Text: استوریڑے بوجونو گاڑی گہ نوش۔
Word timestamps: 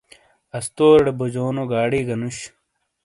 استوریڑے 0.57 1.11
بوجونو 1.19 1.63
گاڑی 1.71 2.01
گہ 2.07 2.15
نوش۔ 2.19 2.37